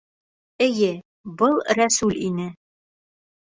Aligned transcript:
Эйе, 0.67 0.87
был 1.41 1.59
Рәсүл 1.81 2.17
ине. 2.31 2.49